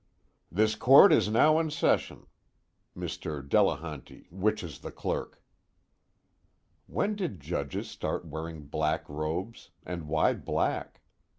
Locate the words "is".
1.13-1.29, 4.63-4.79